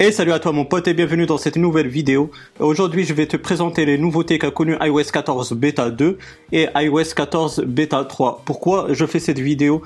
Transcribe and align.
Et 0.00 0.12
salut 0.12 0.30
à 0.30 0.38
toi 0.38 0.52
mon 0.52 0.64
pote 0.64 0.86
et 0.86 0.94
bienvenue 0.94 1.26
dans 1.26 1.38
cette 1.38 1.56
nouvelle 1.56 1.88
vidéo. 1.88 2.30
Aujourd'hui 2.60 3.02
je 3.02 3.12
vais 3.12 3.26
te 3.26 3.36
présenter 3.36 3.84
les 3.84 3.98
nouveautés 3.98 4.38
qu'a 4.38 4.52
connu 4.52 4.76
iOS 4.80 5.10
14 5.12 5.54
Beta 5.54 5.90
2 5.90 6.18
et 6.52 6.68
iOS 6.76 7.14
14 7.16 7.64
Beta 7.66 8.04
3. 8.04 8.42
Pourquoi 8.44 8.86
je 8.90 9.04
fais 9.06 9.18
cette 9.18 9.40
vidéo? 9.40 9.82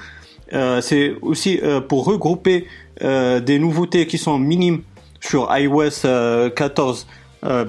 Euh, 0.53 0.83
C'est 0.83 1.15
aussi 1.23 1.61
euh, 1.63 1.81
pour 1.81 2.05
regrouper 2.05 2.67
euh, 3.03 3.41
des 3.41 3.59
nouveautés 3.59 4.07
qui 4.07 4.19
sont 4.19 4.39
minimes 4.39 4.83
sur 5.19 5.49
iOS 5.51 6.07
14 6.57 7.07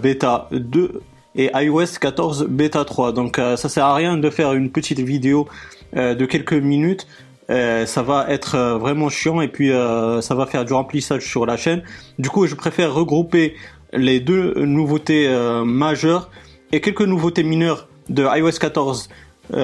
Beta 0.02 0.50
2 0.52 1.02
et 1.38 1.50
iOS 1.56 1.98
14 2.02 2.48
Beta 2.50 2.84
3. 2.84 3.14
Donc 3.14 3.38
ça 3.38 3.70
sert 3.70 3.86
à 3.86 3.96
rien 3.96 4.18
de 4.18 4.30
faire 4.30 4.52
une 4.52 4.70
petite 4.70 5.00
vidéo 5.00 5.48
de 5.94 6.26
quelques 6.26 6.52
minutes 6.52 7.08
euh, 7.50 7.86
ça 7.86 8.02
va 8.04 8.28
être 8.30 8.56
euh, 8.56 8.78
vraiment 8.78 9.10
chiant 9.10 9.42
et 9.42 9.48
puis 9.48 9.72
euh, 9.72 10.22
ça 10.22 10.34
va 10.34 10.46
faire 10.46 10.64
du 10.64 10.74
remplissage 10.74 11.28
sur 11.28 11.46
la 11.46 11.58
chaîne. 11.58 11.84
Du 12.18 12.30
coup, 12.30 12.48
je 12.48 12.56
préfère 12.56 12.94
regrouper 12.94 13.56
les 13.92 14.20
deux 14.20 14.54
nouveautés 14.66 15.30
majeures 15.64 16.32
et 16.72 16.82
quelques 16.82 17.04
nouveautés 17.04 17.44
mineures 17.44 17.88
de 18.10 18.24
iOS 18.24 18.58
14 18.60 19.08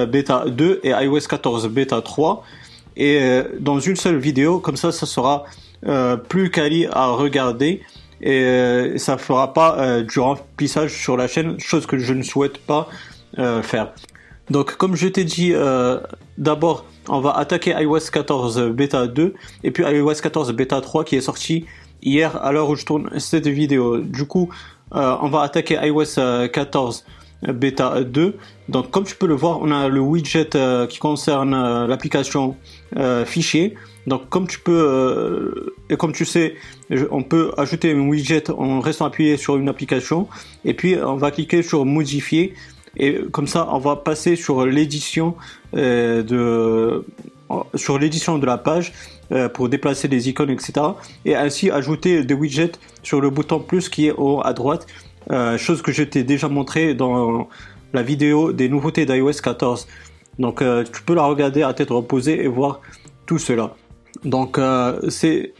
bêta 0.06 0.44
2 0.46 0.82
et 0.84 0.90
iOS 0.90 1.26
14 1.28 1.68
bêta 1.68 2.00
3 2.00 2.44
et 2.96 3.42
dans 3.58 3.80
une 3.80 3.96
seule 3.96 4.18
vidéo 4.18 4.60
comme 4.60 4.76
ça 4.76 4.92
ça 4.92 5.04
sera 5.04 5.46
plus 6.28 6.52
quali 6.52 6.86
à 6.92 7.06
regarder 7.08 7.82
et 8.22 8.92
ça 8.98 9.18
fera 9.18 9.52
pas 9.52 10.00
du 10.02 10.20
remplissage 10.20 10.92
sur 10.92 11.16
la 11.16 11.26
chaîne 11.26 11.58
chose 11.58 11.86
que 11.86 11.98
je 11.98 12.14
ne 12.14 12.22
souhaite 12.22 12.58
pas 12.58 12.86
faire 13.62 13.92
donc 14.48 14.76
comme 14.76 14.94
je 14.94 15.08
t'ai 15.08 15.24
dit 15.24 15.52
d'abord 16.38 16.84
on 17.10 17.20
va 17.20 17.36
attaquer 17.36 17.72
iOS 17.72 18.10
14 18.12 18.70
bêta 18.70 19.06
2 19.06 19.34
et 19.64 19.70
puis 19.70 19.84
iOS 19.84 20.14
14 20.22 20.52
bêta 20.52 20.80
3 20.80 21.04
qui 21.04 21.16
est 21.16 21.20
sorti 21.20 21.66
hier 22.02 22.36
à 22.42 22.52
l'heure 22.52 22.70
où 22.70 22.76
je 22.76 22.84
tourne 22.84 23.10
cette 23.18 23.48
vidéo. 23.48 23.98
Du 23.98 24.26
coup, 24.26 24.48
euh, 24.94 25.16
on 25.20 25.28
va 25.28 25.42
attaquer 25.42 25.78
iOS 25.82 26.48
14 26.52 27.04
bêta 27.48 28.02
2. 28.02 28.36
Donc 28.68 28.90
comme 28.90 29.04
tu 29.04 29.16
peux 29.16 29.26
le 29.26 29.34
voir, 29.34 29.60
on 29.60 29.70
a 29.72 29.88
le 29.88 30.00
widget 30.00 30.54
euh, 30.54 30.86
qui 30.86 30.98
concerne 30.98 31.54
euh, 31.54 31.86
l'application 31.86 32.56
fichier. 33.26 33.74
Donc 34.06 34.28
comme 34.28 34.48
tu 34.48 34.58
peux 34.60 35.74
et 35.90 35.96
comme 35.96 36.12
tu 36.12 36.24
sais, 36.24 36.54
on 37.10 37.22
peut 37.22 37.52
ajouter 37.56 37.92
un 37.92 38.08
widget 38.08 38.50
en 38.50 38.80
restant 38.80 39.04
appuyé 39.04 39.36
sur 39.36 39.56
une 39.56 39.68
application 39.68 40.26
et 40.64 40.74
puis 40.74 40.96
on 40.96 41.16
va 41.16 41.30
cliquer 41.30 41.62
sur 41.62 41.84
modifier 41.84 42.54
et 42.96 43.20
comme 43.32 43.46
ça 43.46 43.68
on 43.70 43.78
va 43.78 43.96
passer 43.96 44.36
sur 44.36 44.66
l'édition 44.66 45.34
euh, 45.76 46.22
de 46.22 47.04
sur 47.74 47.98
l'édition 47.98 48.38
de 48.38 48.46
la 48.46 48.58
page 48.58 48.92
euh, 49.32 49.48
pour 49.48 49.68
déplacer 49.68 50.08
les 50.08 50.28
icônes 50.28 50.50
etc 50.50 50.72
et 51.24 51.34
ainsi 51.34 51.70
ajouter 51.70 52.24
des 52.24 52.34
widgets 52.34 52.72
sur 53.02 53.20
le 53.20 53.30
bouton 53.30 53.60
plus 53.60 53.88
qui 53.88 54.06
est 54.06 54.14
au 54.16 54.40
à 54.44 54.52
droite 54.52 54.86
euh, 55.30 55.58
chose 55.58 55.82
que 55.82 55.92
je 55.92 56.02
t'ai 56.02 56.22
déjà 56.22 56.48
montré 56.48 56.94
dans 56.94 57.48
la 57.92 58.02
vidéo 58.02 58.52
des 58.52 58.68
nouveautés 58.68 59.06
d'iOS 59.06 59.40
14 59.42 59.86
donc 60.38 60.62
tu 60.92 61.02
peux 61.02 61.14
la 61.14 61.24
regarder 61.24 61.62
à 61.62 61.74
tête 61.74 61.90
reposée 61.90 62.42
et 62.42 62.48
voir 62.48 62.80
tout 63.26 63.38
cela. 63.38 63.74
Donc 64.24 64.58
c'est 65.10 65.52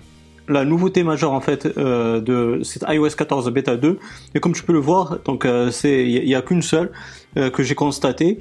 la 0.50 0.64
nouveauté 0.64 1.02
majeure 1.04 1.32
en 1.32 1.40
fait 1.40 1.66
euh, 1.66 2.20
de 2.20 2.60
cette 2.62 2.84
iOS 2.88 3.10
14 3.16 3.50
bêta 3.50 3.76
2 3.76 3.98
et 4.34 4.40
comme 4.40 4.52
tu 4.52 4.62
peux 4.62 4.72
le 4.72 4.80
voir 4.80 5.18
donc 5.24 5.44
euh, 5.44 5.70
c'est 5.70 6.04
il 6.04 6.28
y, 6.28 6.34
a 6.34 6.42
qu'une 6.42 6.62
seule 6.62 6.90
euh, 7.36 7.50
que 7.50 7.62
j'ai 7.62 7.74
constaté 7.74 8.40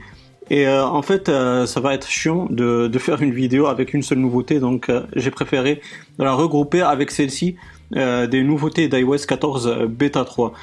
et 0.49 0.67
en 0.67 1.03
fait 1.03 1.27
ça 1.27 1.79
va 1.79 1.93
être 1.93 2.09
chiant 2.09 2.47
de, 2.49 2.87
de, 2.87 2.99
faire 2.99 3.21
une 3.21 3.31
vidéo 3.31 3.67
avec 3.67 3.93
une 3.93 4.01
seule 4.01 4.17
nouveauté. 4.17 4.59
Donc 4.59 4.91
j'ai 5.15 5.29
préféré 5.29 5.79
la 6.17 6.33
regrouper 6.33 6.81
avec 6.81 7.11
celle-ci 7.11 7.55
des 7.91 8.43
nouveautés 8.43 8.87
d'iOS 8.87 9.27
14 9.27 9.85
bêta 9.87 10.25
3 10.25 10.53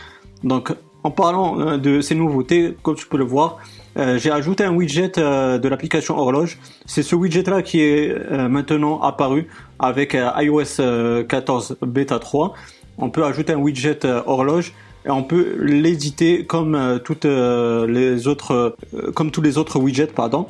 donc 0.43 0.73
en 1.07 1.11
parlant 1.11 1.79
de 1.79 2.01
ces 2.01 2.15
nouveautés 2.15 2.77
comme 2.83 2.97
tu 2.97 3.07
peux 3.07 3.19
le 3.19 3.25
voir 3.25 3.59
euh, 3.97 4.19
j'ai 4.19 4.31
ajouté 4.31 4.65
un 4.65 4.75
widget 4.75 5.13
euh, 5.19 5.59
de 5.59 5.69
l'application 5.69 6.19
horloge. 6.19 6.59
C'est 6.85 7.03
ce 7.03 7.17
widget 7.17 7.45
là 7.45 7.63
qui 7.63 7.81
est 7.81 8.11
euh, 8.11 8.49
maintenant 8.49 9.01
apparu 9.01 9.49
avec 9.79 10.15
iOS 10.15 11.25
14 11.29 11.79
bêta 11.83 12.19
3. 12.19 12.55
On 12.99 13.11
peut 13.11 13.25
ajouter 13.25 13.55
un 13.55 13.59
widget 13.59 14.05
horloge 14.27 14.75
et 15.07 15.11
on 15.11 15.23
peut 15.23 15.57
l'éditer 15.61 16.45
comme 16.45 17.01
toutes 17.05 17.27
les 17.27 18.27
autres 18.27 18.77
comme 19.15 19.31
tous 19.31 19.43
les 19.43 19.59
autres 19.59 19.79
widgets 19.79 20.07
pardon. 20.07 20.47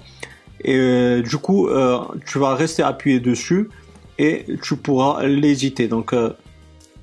Et 0.64 1.22
du 1.22 1.38
coup, 1.38 1.68
tu 2.24 2.38
vas 2.38 2.54
rester 2.54 2.84
appuyé 2.84 3.18
dessus 3.18 3.68
et 4.18 4.46
tu 4.62 4.76
pourras 4.76 5.26
l'éditer. 5.26 5.88
Donc 5.88 6.14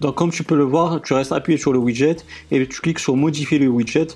donc 0.04 0.16
comme 0.16 0.32
tu 0.32 0.44
peux 0.44 0.56
le 0.56 0.66
voir, 0.66 1.02
tu 1.02 1.14
restes 1.14 1.32
appuyé 1.32 1.58
sur 1.58 1.74
le 1.74 1.80
widget 1.80 2.18
et 2.52 2.68
tu 2.68 2.82
cliques 2.82 3.00
sur 3.00 3.16
modifier 3.16 3.58
le 3.58 3.68
widget 3.68 4.08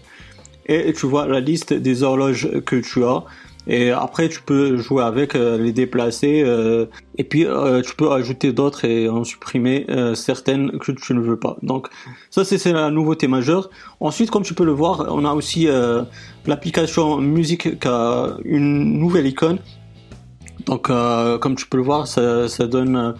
et 0.68 0.94
tu 0.94 1.08
vois 1.08 1.28
la 1.28 1.40
liste 1.40 1.74
des 1.74 2.04
horloges 2.04 2.62
que 2.66 2.76
tu 2.76 3.04
as. 3.06 3.24
Et 3.70 3.92
après, 3.92 4.30
tu 4.30 4.42
peux 4.42 4.78
jouer 4.78 5.04
avec, 5.04 5.36
euh, 5.36 5.58
les 5.58 5.74
déplacer, 5.74 6.42
euh, 6.42 6.86
et 7.18 7.26
puis 7.26 7.46
euh, 7.46 7.82
tu 7.82 7.96
peux 7.96 8.14
ajouter 8.14 8.54
d'autres 8.54 8.86
et 8.86 9.10
en 9.10 9.26
supprimer 9.26 9.86
certaines 10.14 10.78
que 10.80 10.94
tu 10.94 11.14
ne 11.14 11.20
veux 11.20 11.38
pas. 11.38 11.58
Donc 11.64 11.90
ça, 12.30 12.46
c'est 12.46 12.72
la 12.72 12.90
nouveauté 12.92 13.28
majeure. 13.28 13.70
Ensuite, 14.00 14.30
comme 14.32 14.44
tu 14.44 14.54
peux 14.54 14.66
le 14.66 14.72
voir, 14.72 15.08
on 15.10 15.26
a 15.26 15.34
aussi 15.34 15.68
l'application 16.46 17.18
musique 17.18 17.80
qui 17.80 17.88
a 17.88 18.38
une 18.46 19.00
nouvelle 19.00 19.28
icône. 19.28 19.60
Donc, 20.66 20.88
comme 20.88 21.56
tu 21.56 21.68
peux 21.68 21.78
le 21.78 21.84
voir, 21.84 22.08
ça, 22.08 22.48
ça 22.48 22.68
donne 22.68 23.16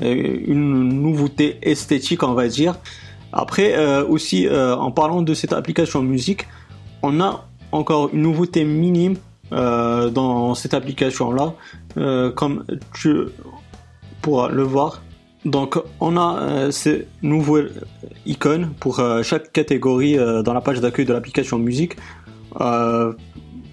une 0.00 0.88
nouveauté 1.02 1.58
esthétique, 1.62 2.22
on 2.22 2.34
va 2.34 2.48
dire. 2.48 2.76
Après, 3.32 4.02
aussi, 4.02 4.48
en 4.48 4.90
parlant 4.90 5.22
de 5.22 5.34
cette 5.34 5.52
application 5.52 6.02
musique, 6.02 6.46
on 7.02 7.20
a 7.20 7.48
encore 7.72 8.10
une 8.12 8.22
nouveauté 8.22 8.64
minime 8.64 9.16
euh, 9.52 10.10
dans 10.10 10.54
cette 10.54 10.74
application 10.74 11.32
là 11.32 11.54
euh, 11.96 12.30
comme 12.30 12.64
tu 12.92 13.28
pourras 14.20 14.50
le 14.50 14.62
voir 14.62 15.02
donc 15.44 15.78
on 16.00 16.18
a 16.18 16.38
euh, 16.38 16.70
ces 16.70 17.06
nouvelles 17.22 17.72
icônes 18.26 18.74
pour 18.78 19.00
chaque 19.22 19.52
catégorie 19.52 20.16
dans 20.16 20.52
la 20.52 20.60
page 20.60 20.80
d'accueil 20.80 21.06
de 21.06 21.12
l'application 21.12 21.58
musique 21.58 21.96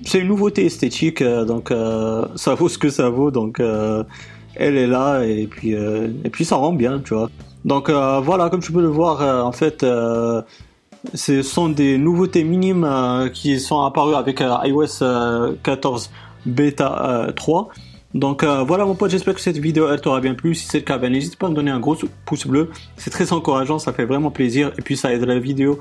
c'est 0.06 0.20
une 0.20 0.28
nouveauté 0.28 0.66
esthétique 0.66 1.24
donc 1.24 1.74
ça 2.36 2.54
vaut 2.54 2.70
ce 2.70 2.78
que 2.78 2.90
ça 2.90 3.10
vaut 3.10 3.32
donc 3.32 3.62
elle 4.56 4.78
est 4.78 4.88
là 4.88 5.24
et 5.24 5.48
puis 5.48 5.72
et 5.72 6.30
puis 6.30 6.46
ça 6.46 6.56
rend 6.56 6.74
bien 6.74 7.00
tu 7.00 7.14
vois 7.14 7.30
donc 7.66 7.90
voilà 7.90 8.50
comme 8.50 8.62
tu 8.62 8.72
peux 8.72 8.82
le 8.82 8.88
voir 8.88 9.46
en 9.46 9.52
fait 9.52 9.84
ce 11.14 11.42
sont 11.42 11.70
des 11.70 11.98
nouveautés 11.98 12.44
minimes 12.44 12.84
euh, 12.84 13.30
qui 13.30 13.60
sont 13.60 13.84
apparues 13.84 14.16
avec 14.16 14.42
euh, 14.42 14.56
iOS 14.64 15.58
14 15.64 16.10
euh, 16.10 16.10
bêta 16.46 17.32
3. 17.36 17.70
Donc 18.16 18.46
voilà 18.46 18.86
mon 18.86 18.96
pote, 18.96 19.12
j'espère 19.12 19.34
que 19.34 19.42
cette 19.42 19.58
vidéo 19.58 19.90
elle 19.92 20.00
t'aura 20.00 20.22
bien 20.22 20.36
plu. 20.36 20.56
Si 20.56 20.68
c'est 20.68 20.80
le 20.80 20.86
cas, 20.86 20.98
ben, 20.98 21.12
n'hésite 21.12 21.36
pas 21.36 21.48
à 21.48 21.50
me 21.50 21.56
donner 21.56 21.70
un 21.70 21.82
gros 21.82 21.98
pouce 22.26 22.48
bleu. 22.48 22.72
C'est 22.96 23.10
très 23.10 23.34
encourageant, 23.34 23.78
ça 23.78 23.92
fait 23.92 24.06
vraiment 24.06 24.32
plaisir. 24.32 24.72
Et 24.78 24.82
puis 24.82 24.96
ça 24.96 25.14
aide 25.14 25.26
la 25.26 25.38
vidéo 25.38 25.80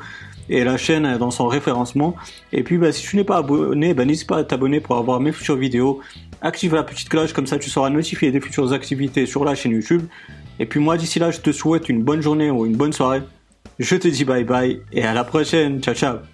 et 0.48 0.64
la 0.64 0.76
chaîne 0.76 1.16
dans 1.16 1.30
son 1.30 1.46
référencement. 1.46 2.16
Et 2.52 2.64
puis 2.64 2.76
ben, 2.76 2.90
si 2.90 3.06
tu 3.06 3.16
n'es 3.16 3.22
pas 3.22 3.36
abonné, 3.36 3.94
ben, 3.94 4.08
n'hésite 4.08 4.26
pas 4.26 4.38
à 4.38 4.44
t'abonner 4.44 4.80
pour 4.80 4.96
avoir 4.96 5.20
mes 5.20 5.30
futures 5.30 5.56
vidéos. 5.56 6.00
Active 6.42 6.74
la 6.74 6.82
petite 6.82 7.08
cloche, 7.08 7.32
comme 7.32 7.46
ça 7.46 7.56
tu 7.56 7.70
seras 7.70 7.88
notifié 7.88 8.32
des 8.32 8.40
futures 8.40 8.72
activités 8.72 9.26
sur 9.26 9.44
la 9.44 9.54
chaîne 9.54 9.70
YouTube. 9.70 10.02
Et 10.58 10.66
puis 10.66 10.80
moi 10.80 10.96
d'ici 10.96 11.20
là, 11.20 11.30
je 11.30 11.38
te 11.38 11.52
souhaite 11.52 11.88
une 11.88 12.02
bonne 12.02 12.20
journée 12.20 12.50
ou 12.50 12.66
une 12.66 12.76
bonne 12.76 12.92
soirée. 12.92 13.22
Je 13.78 13.94
te 13.94 14.08
dis 14.08 14.24
bye 14.24 14.42
bye 14.42 14.80
et 14.92 15.04
à 15.04 15.14
la 15.14 15.22
prochaine. 15.22 15.80
Ciao 15.80 15.94
ciao. 15.94 16.33